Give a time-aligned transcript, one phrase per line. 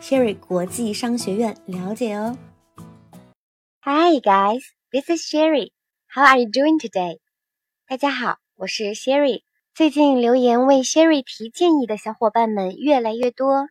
[0.00, 2.38] Sherry 国际商学院了解哦。
[3.82, 5.72] Hi guys, this is Sherry.
[6.06, 7.18] How are you doing today?
[7.86, 9.42] 大家好，我是 Sherry。
[9.74, 13.68] 最近留言为 Sherry 提建议的小伙伴们越来越多，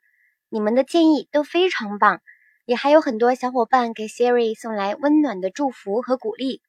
[0.49, 2.21] 你们的建议都非常棒，
[2.65, 6.61] 也还有很多小伙伴给 Sherry 送来温暖的祝福和鼓励。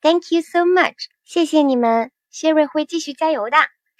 [0.00, 3.56] Thank you so much，谢谢你们，Sherry 会继续加油的。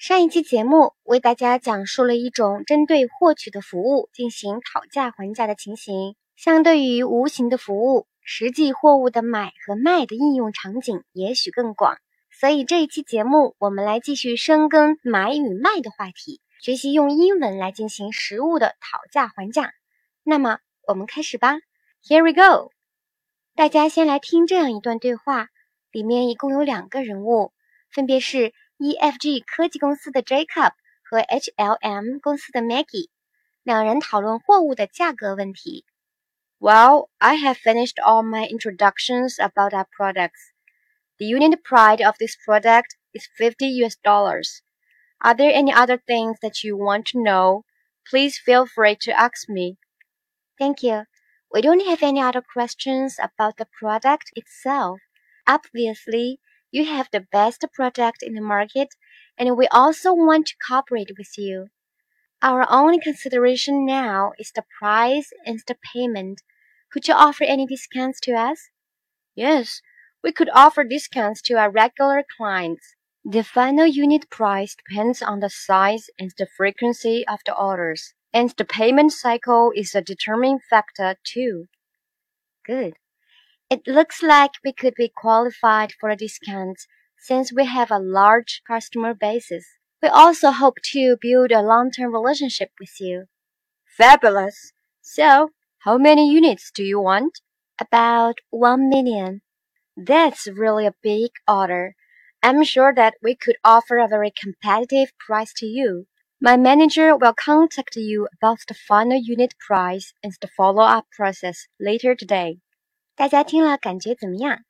[0.07, 11.97] 上一期节目为大家讲述了一种针对获取的服务进行讨价还价的情形，相对于无形的服务，实际货物的买和卖的应用场景也许更广。
[12.31, 19.73] 所以这一期节目，我们来继续深耕买与卖的话题，学习用英文来进行实物的讨价还价。
[20.23, 21.57] 那么我们开始吧
[22.07, 22.73] ，Here we go。
[23.55, 25.49] 大家先来听这样一段对话，
[25.91, 27.55] 里面一共有两个人物，
[27.91, 28.53] 分别是。
[28.84, 30.72] EFG 科技公司的 Jacob
[31.04, 33.10] 和 HLM 公司的 Maggie，
[33.64, 35.86] 两人讨论货物的价格问题。
[36.60, 40.52] Well, I have finished all my introductions about our products.
[41.18, 44.62] The unit price of this product is 50 US dollars.
[45.20, 47.64] Are there any other things that you want to know?
[48.10, 49.78] Please feel free to ask me.
[50.58, 51.06] Thank you.
[51.54, 55.00] We don't have any other questions about the product itself.
[55.48, 56.40] Obviously,
[56.75, 58.89] you have the best product in the market,
[59.39, 61.69] and we also want to cooperate with you.
[62.43, 66.43] Our only consideration now is the price and the payment.
[66.91, 68.71] Could you offer any discounts to us?
[69.37, 69.83] Yes,
[70.21, 72.97] we could offer discounts to our regular clients.
[73.25, 78.51] The final unit price depends on the size and the frequency of the orders, and
[78.51, 81.69] the payment cycle is a determining factor too.
[82.67, 82.95] Good.
[83.71, 86.81] It looks like we could be qualified for a discount
[87.19, 89.65] since we have a large customer basis.
[90.03, 93.25] We also hope to build a long-term relationship with you.
[93.87, 94.73] Fabulous!
[95.01, 97.41] So, how many units do you want?
[97.81, 99.41] About one million.
[99.97, 101.97] That's really a big order.
[102.43, 106.07] I'm sure that we could offer a very competitive price to you.
[106.39, 112.15] My manager will contact you about the final unit price and the follow-up process later
[112.15, 112.59] today.
[113.17, 114.65] 大家听了感觉怎么样？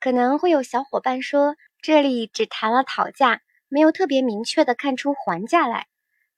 [0.00, 5.86] 可能会有小伙伴说，这里只谈了讨价，没有特别明确的看出还价来。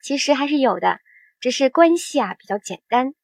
[0.03, 0.99] 其实还是有的，
[1.39, 3.15] 只是关系啊比较简单。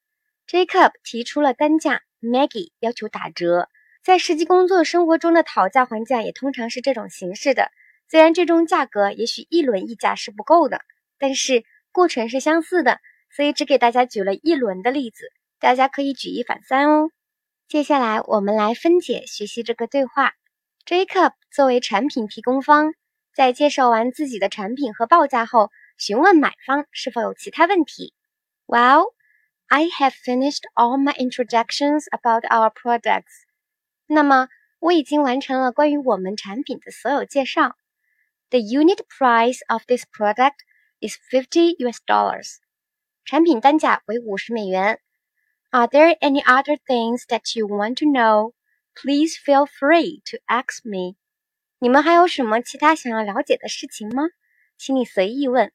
[0.46, 3.68] Jacob 提出了单价，Maggie 要求打折。
[4.04, 7.72] 在实际工作生活中的讨价还价也通常是这种形式的。
[8.08, 10.80] 虽然最终价格也许一轮议价是不够的，
[11.18, 13.00] 但是过程是相似的，
[13.34, 17.10] 所以只给大家举了一轮的例子，大家可以举一反三哦。
[17.68, 20.32] 接下来，我们来分解学习这个对话。
[20.86, 22.94] Jacob 作为产品提供方，
[23.34, 28.14] 在介绍完自己的产品和报价后，询问买方是否有其他问题。
[28.66, 29.12] Well,
[29.66, 33.44] I have finished all my introductions about our products.
[34.06, 37.76] 那么，我已经完成了关于我们产品的所有介绍。
[38.48, 40.56] The unit price of this product
[41.00, 42.54] is fifty US dollars.
[43.26, 45.00] 产品单价为五十美元。
[45.70, 48.54] Are there any other things that you want to know?
[48.94, 51.16] Please feel free to ask me.
[51.78, 54.30] 你们还有什么其他想要了解的事情吗？
[54.78, 55.70] 请你随意问。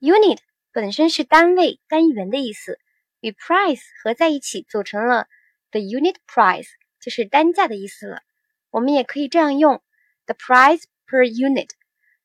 [0.00, 0.38] Unit
[0.72, 2.78] 本身是单位、单元的意思，
[3.20, 5.28] 与 price 合在一起组成了
[5.70, 8.22] the unit price，就是单价的意思了。
[8.70, 9.82] 我们也可以这样用
[10.24, 11.68] the price per unit，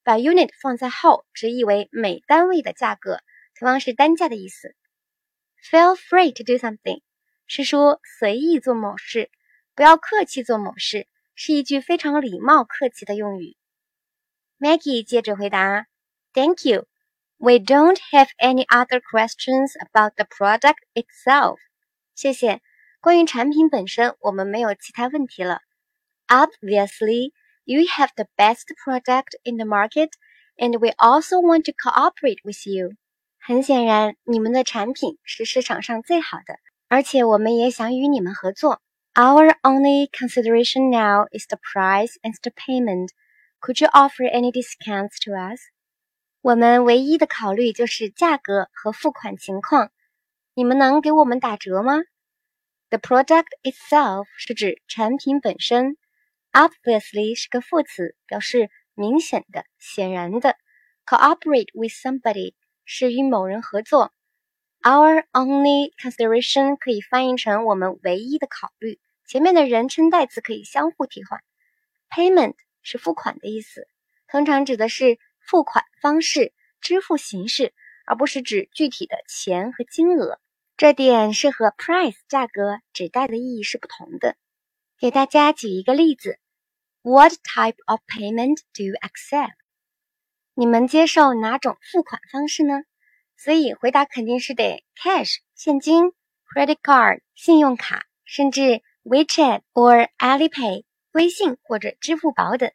[0.01, 3.19] 把 unit 放在后，直译为每单位的价格，
[3.53, 4.78] 同样是单价的意思。
[5.71, 7.03] Feel free to do something，
[7.47, 9.31] 是说随意做某事，
[9.74, 13.57] 不要客气做某事，是一句非常礼貌客气的用语。
[14.59, 15.86] Maggie 接着回答：“
[16.34, 16.86] Thank you.
[17.39, 21.57] We don't have any other questions about the product itself。”
[22.15, 22.60] 谢谢。
[23.01, 25.60] 关于产品本身，我们没有其他问题了。
[26.28, 27.33] Obviously,
[27.65, 30.10] you have the best product in the market,
[30.57, 32.97] and we also want to cooperate with you.
[33.45, 36.59] 很显然，你们的产品是市场上最好的，
[36.89, 38.80] 而且我们也想与你们合作。
[39.15, 43.09] Our only consideration now is the price and the payment.
[43.60, 45.60] Could you offer any discounts to us?
[46.42, 49.91] 我们唯一的考虑就是价格和付款情况。
[50.54, 52.01] 你们能给我们打折吗
[52.89, 55.97] The product itself 是指产品本身，
[56.53, 60.57] obviously 是个副词，表示明显的、显然的。
[61.07, 62.54] Cooperate with somebody
[62.85, 64.14] 是与某人合作。
[64.82, 71.41] Our only consideration 可以翻译成我们唯一的考虑，前面的人称代词可以相互替换。
[72.09, 72.53] Payment
[72.84, 73.87] 是付款的意思，
[74.28, 77.73] 通常指的是付款方式、支付形式，
[78.05, 80.40] 而不是指具体的钱和金额。
[80.78, 84.35] 这点是和 price 价格指代的意义是不同的。
[84.99, 86.37] 给大家举一个例子
[87.02, 89.55] ：What type of payment do you accept？
[90.57, 92.84] 你们接受哪种付款方式呢？
[93.35, 96.13] 所以回答肯定是得 cash 现金
[96.53, 102.72] ，credit card 信用卡，甚至 WeChat or Alipay 微信或者支付宝等。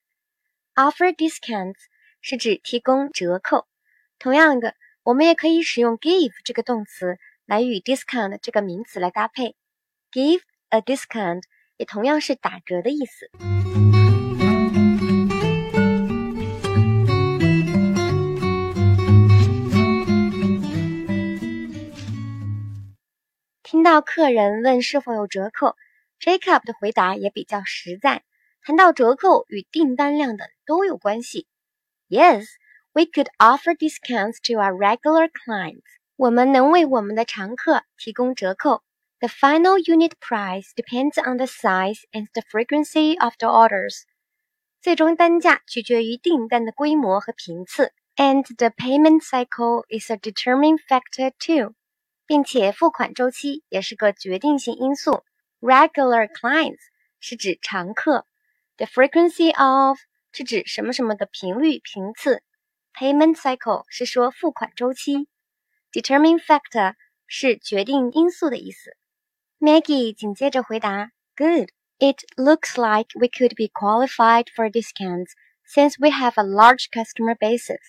[0.75, 1.79] Offer discounts
[2.21, 3.67] 是指提供折扣。
[4.19, 7.19] 同样的，我们也可以使用 give 这个动词。
[7.47, 9.57] 来与 discount 这个名词来搭配
[10.13, 11.43] ，give a discount
[11.79, 13.29] 也同样是打折的意思。
[23.70, 25.76] 听到客人问是否有折扣，
[26.20, 28.24] Jacob 的回答也比较实在。
[28.62, 31.48] 谈到折扣与订单量等都有关系。
[32.08, 32.46] Yes,
[32.94, 35.84] we could offer discounts to our regular clients.
[36.16, 38.82] 我们能为我们的常客提供折扣。
[39.20, 44.04] The final unit price depends on the size and the frequency of the orders。
[44.82, 47.92] 最终单价取决于订单的规模和频次。
[48.18, 51.74] And the payment cycle is a determining factor too。
[52.30, 55.24] 并且付款周期也是个决定性因素。
[55.60, 56.80] Regular clients
[57.20, 58.26] 是指常客。
[58.78, 60.00] The frequency of
[60.32, 62.44] 是指什么什么的频率频次。
[62.94, 65.28] Payment cycle 是说付款周期。
[65.92, 66.96] Determine factor
[67.28, 68.96] 是决定因素的意思。
[69.60, 71.70] Maggie 紧接着回答：“Good.
[71.98, 75.32] It looks like we could be qualified for discounts
[75.66, 77.80] since we have a large customer basis.”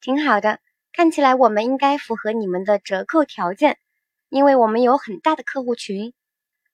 [0.00, 0.60] 挺好的，
[0.91, 3.77] 看起来我们应该符合你们的折扣条件，
[4.29, 6.13] 因为我们有很大的客户群。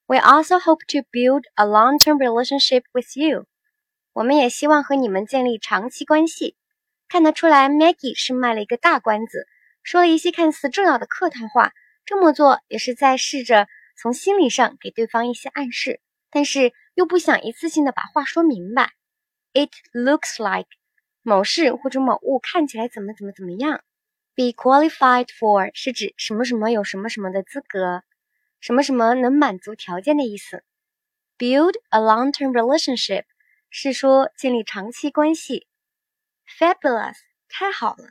[0.06, 3.46] We also hope to build a long-term relationship with you.
[4.12, 6.56] 我们也希望和你们建立长期关系。
[7.08, 9.46] 看得出来，Maggie 是卖了一个大关子。
[9.82, 11.72] 说了一些看似重要的客套话，
[12.04, 18.90] 这么做也是在试着从心理上给对方一些暗示，但是又不想一次性的把话说明白。
[19.52, 20.68] It looks like
[21.22, 23.82] 某事或者某物看起来怎么怎么怎么样。
[24.36, 28.02] Be qualified for 是指什么什么有什么什么的资格，
[28.60, 30.62] 什么什么能满足条件的意思。
[31.38, 33.24] Build a long-term relationship
[33.70, 35.66] 是说建立长期关系。
[36.58, 37.14] Fabulous，
[37.48, 38.10] 太好了。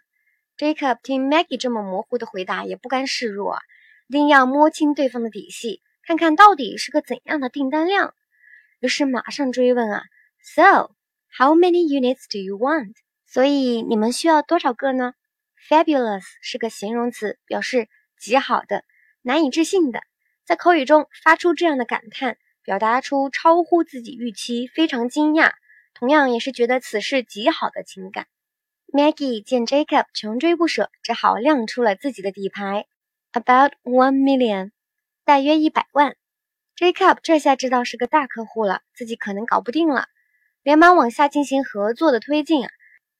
[0.57, 3.59] Jacob 听 Maggie 这么模糊的回答，也不甘示弱，
[4.07, 8.15] 一定要摸清对方的底细，看看到底是个怎样的订单量。
[8.79, 10.01] 于是马上追问啊
[10.41, 10.95] ，So
[11.37, 12.95] how many units do you want？
[13.27, 15.13] 所以你们需要多少个呢
[15.67, 17.87] ？Fabulous 是个形容词，表示
[18.19, 18.83] 极好的、
[19.21, 20.01] 难以置信的，
[20.45, 25.51] 在口语中发出这样的感叹，表达出超乎自己预期、非常惊讶，
[25.93, 28.27] 同样也是觉得此事极好的情感。
[28.87, 32.85] Maggie 见 Jacob 穷追不舍，只好亮出了自己的底牌
[33.33, 34.71] ，about one million，
[35.25, 36.15] 大约一百万。
[36.77, 40.07] Jacob 这下知道是个大客户了，自己可能搞不定了，
[40.61, 42.67] 连忙往下进行合作的推进。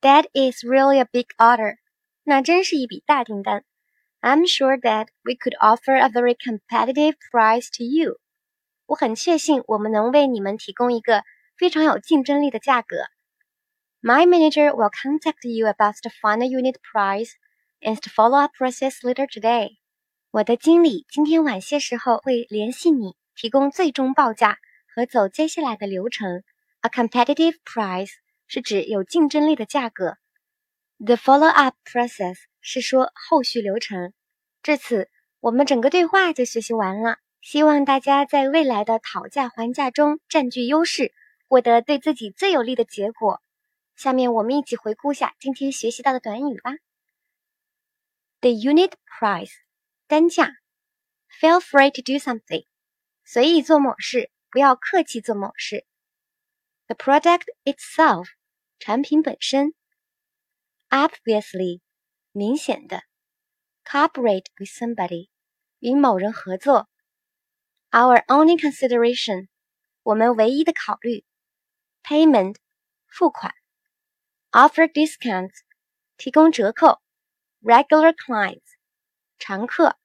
[0.02, 1.78] That is really a big order，
[2.25, 3.65] 那真是一笔大订单。
[4.21, 8.19] I'm sure that we could offer a very competitive price to you，
[8.87, 11.25] 我很确信我们能为你们提供一个
[11.57, 12.97] 非常有竞争力的价格。
[14.03, 17.33] My manager will contact you about the final unit price
[17.81, 19.77] and the follow-up process later today.
[20.31, 24.59] 我的经理今天晚些时候会联系你，提供最终报价
[24.95, 26.43] 和走接下来的流程。
[26.83, 28.12] A competitive price
[28.47, 30.17] 是指有竞争力的价格。
[30.98, 34.14] The follow-up process 是说后续流程。
[34.64, 35.10] 至此，
[35.42, 37.20] 我们整个对话就学习完了。
[37.42, 41.14] 希望大家在未来的讨价还价中占据优势，
[41.48, 43.42] 获得对自己最有利的结果。
[43.96, 46.72] 下面我们一起回顾下今天学习到的短语吧。
[48.40, 49.52] The unit price，
[50.08, 50.50] 单价。
[51.40, 52.66] Feel free to do something，
[53.25, 55.86] 随意做某事，不要客气做某事。
[56.88, 58.28] The product itself，
[58.80, 59.74] 产品本身。
[60.95, 61.81] Obviously，
[62.33, 63.03] 明显的。
[63.85, 65.29] Cooperate with somebody，
[65.79, 66.89] 与某人合作。
[67.91, 69.49] Our only consideration，
[70.03, 71.25] 我们唯一的考虑。
[72.03, 72.57] Payment，
[73.07, 73.55] 付款。
[74.53, 75.61] offer discounts
[76.17, 77.00] 提供折扣，
[77.62, 78.62] regular clients
[79.39, 79.97] 常客，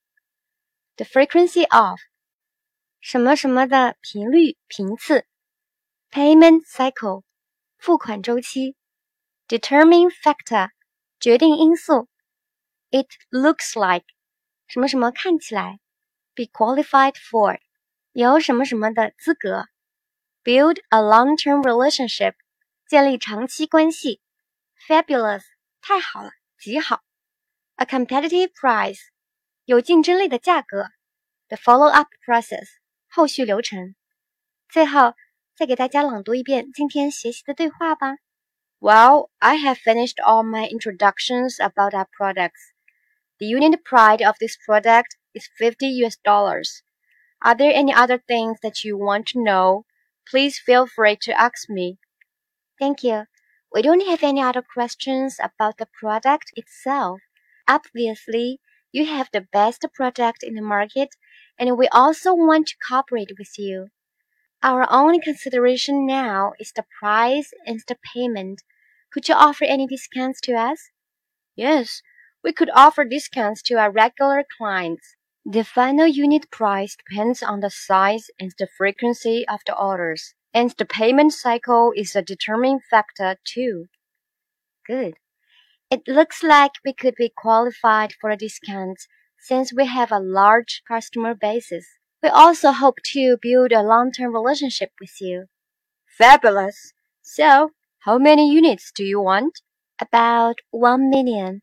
[0.98, 2.00] the frequency of
[3.00, 5.25] 什么什么的频率频次，
[6.12, 7.24] payment cycle
[7.77, 8.75] 付款周期，
[9.48, 10.69] determining factor
[11.20, 12.08] 决定因素
[12.90, 14.06] ，it looks like
[14.66, 15.78] 什么什么看起来
[16.34, 17.60] ，be qualified for
[18.12, 19.66] 有什么什么的资格
[20.42, 22.34] ，build a long-term relationship
[22.88, 24.20] 建立长期关系
[24.88, 25.42] ，fabulous
[25.82, 27.02] 太好了，极好
[27.76, 29.00] ，a competitive price
[29.64, 30.86] 有竞争力的价格
[31.48, 32.80] ，the follow-up process。
[33.12, 33.96] 后续流程。
[34.68, 35.14] 最后，
[35.56, 38.16] 再给大家朗读一遍今天学习的对话吧。
[38.82, 42.72] Well, I have finished all my introductions about our products.
[43.38, 46.82] The unit price of this product is 50 US dollars.
[47.42, 49.84] Are there any other things that you want to know?
[50.26, 51.99] Please feel free to ask me.
[52.78, 53.26] Thank you.
[53.70, 57.20] We don't have any other questions about the product itself.
[57.68, 58.60] Obviously,
[58.92, 61.10] you have the best product in the market
[61.58, 63.88] and we also want to cooperate with you.
[64.62, 68.62] Our only consideration now is the price and the payment.
[69.11, 70.90] Could you offer any discounts to us?
[71.57, 72.02] Yes,
[72.45, 75.17] we could offer discounts to our regular clients.
[75.47, 80.71] The final unit price depends on the size and the frequency of the orders, and
[80.73, 83.87] the payment cycle is a determining factor too.
[84.87, 85.14] Good.
[85.90, 89.00] It looks like we could be qualified for a discount
[89.38, 91.87] since we have a large customer basis.
[92.22, 95.45] We also hope to build a long-term relationship with you.
[96.17, 96.93] Fabulous!
[97.22, 99.62] So, how many units do you want?
[100.00, 101.62] About one million.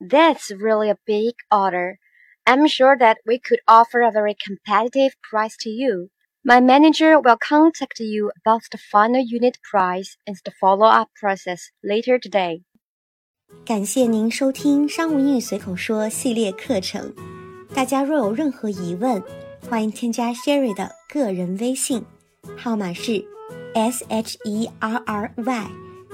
[0.00, 1.98] That's really a big order.
[2.46, 6.10] I'm sure that we could offer a very competitive price to you.
[6.44, 12.18] My manager will contact you about the final unit price and the follow-up process later
[12.18, 12.62] today.
[13.64, 17.14] 感谢您收听《商务英语随口说》系列课程。
[17.74, 19.22] 大家若有任何疑问，
[19.69, 22.03] 欢迎添加 Sherry 的个人微信，
[22.57, 23.25] 号码是
[23.73, 25.67] S H E R R Y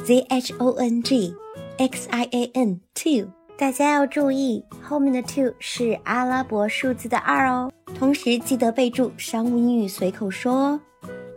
[0.05, 1.33] Z H O N G
[1.77, 3.27] X I A N two。
[3.57, 7.71] 大家要注意，后面的 two 是阿拉伯数字的二哦。
[7.95, 10.79] 同时记得备注“商务英语随口说”哦。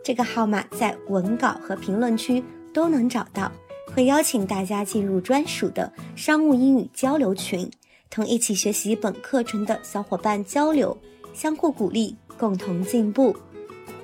[0.05, 2.43] 这个号码在文稿和评论区
[2.73, 3.51] 都能找到。
[3.95, 7.71] 会邀请大家进入专属的商务英语交流群，
[8.09, 10.97] 同一起学习本课程的小伙伴交流，
[11.33, 13.37] 相互鼓励，共同进步。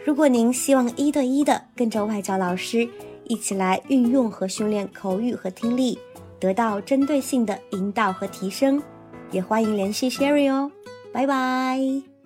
[0.05, 2.89] 如果您希望一对一的跟着外教老师
[3.25, 5.99] 一起来运用和训练口语和听力，
[6.41, 8.83] 得到针对性的引导和提升，
[9.31, 10.71] 也欢迎联系 Sherry 哦。
[11.13, 12.18] 拜拜。